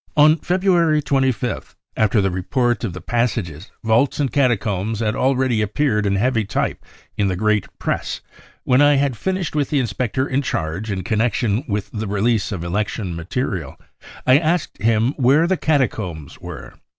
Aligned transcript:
££ 0.01 0.03
On 0.23 0.35
February 0.37 0.99
25th, 0.99 1.75
after 1.95 2.21
the 2.21 2.31
report 2.31 2.83
of 2.83 2.93
the 2.93 3.01
passages, 3.01 3.69
vaults 3.83 4.19
and 4.19 4.31
catacombs 4.33 4.99
had 4.99 5.15
already 5.15 5.61
appeared 5.61 6.07
in 6.07 6.15
heavy 6.15 6.43
type 6.43 6.83
in 7.17 7.27
the 7.27 7.33
6 7.35 7.39
great 7.39 7.65
5 7.67 7.77
Press, 7.77 8.21
when 8.63 8.81
I 8.81 8.95
had 8.95 9.15
finished 9.15 9.55
with 9.55 9.69
the 9.69 9.79
inspector 9.79 10.25
in 10.27 10.41
charge 10.41 10.89
in 10.89 11.03
connection 11.03 11.63
with 11.67 11.91
the 11.93 12.07
release 12.07 12.51
of 12.51 12.63
election 12.63 13.15
material, 13.15 13.79
I 14.25 14.39
asked 14.39 14.81
him 14.81 15.13
where 15.17 15.45
the 15.45 15.49
4 15.53 15.57
cata 15.59 15.87
combs 15.87 16.33
5 16.33 16.41
were. 16.41 16.73